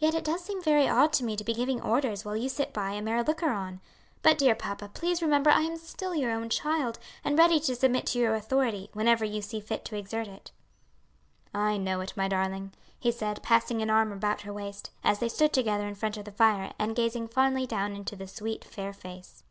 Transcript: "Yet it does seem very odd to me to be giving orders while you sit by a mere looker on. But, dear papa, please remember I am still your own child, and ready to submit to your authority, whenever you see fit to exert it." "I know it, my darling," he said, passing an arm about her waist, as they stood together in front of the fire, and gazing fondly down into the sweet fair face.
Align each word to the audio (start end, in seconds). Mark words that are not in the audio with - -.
"Yet 0.00 0.16
it 0.16 0.24
does 0.24 0.42
seem 0.42 0.60
very 0.60 0.88
odd 0.88 1.12
to 1.12 1.24
me 1.24 1.36
to 1.36 1.44
be 1.44 1.54
giving 1.54 1.80
orders 1.80 2.24
while 2.24 2.34
you 2.36 2.48
sit 2.48 2.72
by 2.72 2.90
a 2.90 3.00
mere 3.00 3.22
looker 3.22 3.50
on. 3.50 3.80
But, 4.20 4.38
dear 4.38 4.56
papa, 4.56 4.88
please 4.92 5.22
remember 5.22 5.50
I 5.50 5.60
am 5.62 5.76
still 5.76 6.16
your 6.16 6.32
own 6.32 6.48
child, 6.48 6.98
and 7.22 7.38
ready 7.38 7.60
to 7.60 7.76
submit 7.76 8.06
to 8.06 8.18
your 8.18 8.34
authority, 8.34 8.90
whenever 8.92 9.24
you 9.24 9.40
see 9.40 9.60
fit 9.60 9.84
to 9.84 9.94
exert 9.96 10.26
it." 10.26 10.50
"I 11.54 11.76
know 11.76 12.00
it, 12.00 12.12
my 12.16 12.26
darling," 12.26 12.72
he 12.98 13.12
said, 13.12 13.40
passing 13.44 13.80
an 13.82 13.88
arm 13.88 14.10
about 14.10 14.40
her 14.40 14.52
waist, 14.52 14.90
as 15.04 15.20
they 15.20 15.28
stood 15.28 15.52
together 15.52 15.86
in 15.86 15.94
front 15.94 16.16
of 16.16 16.24
the 16.24 16.32
fire, 16.32 16.72
and 16.76 16.96
gazing 16.96 17.28
fondly 17.28 17.68
down 17.68 17.94
into 17.94 18.16
the 18.16 18.26
sweet 18.26 18.64
fair 18.64 18.92
face. 18.92 19.44